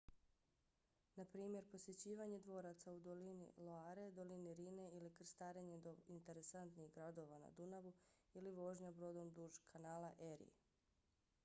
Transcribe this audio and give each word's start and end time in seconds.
naprimjer 1.17 1.67
posjećivanje 1.73 2.39
dvoraca 2.47 2.93
u 2.95 2.99
dolini 3.07 3.49
loire 3.67 4.07
dolini 4.21 4.53
rhine 4.61 4.89
ili 5.01 5.13
krstarenje 5.19 5.77
do 5.77 5.95
interesantnih 6.17 6.91
gradova 6.97 7.39
na 7.47 7.53
dunavu 7.61 7.93
ili 8.33 8.57
vožnja 8.63 8.91
brodom 9.01 9.33
duž 9.41 9.63
kanala 9.75 10.13
erie 10.33 10.61